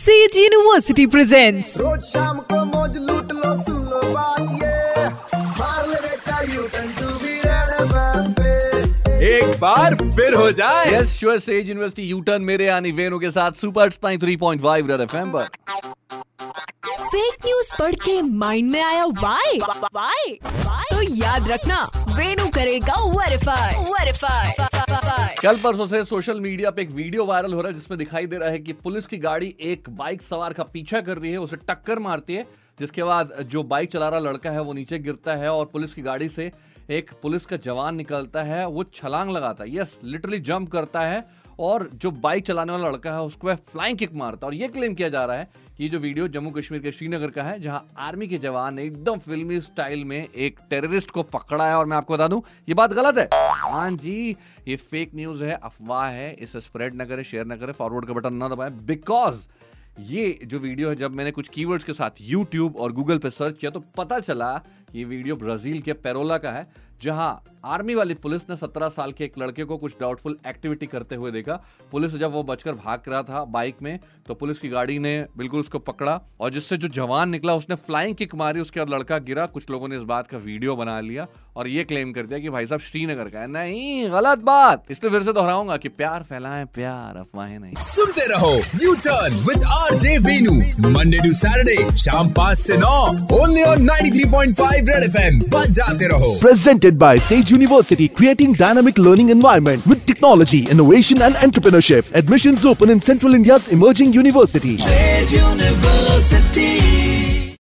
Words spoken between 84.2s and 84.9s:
बात।